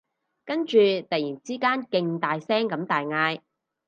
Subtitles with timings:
[0.45, 0.79] 跟住
[1.11, 3.41] 突然之間勁大聲咁大嗌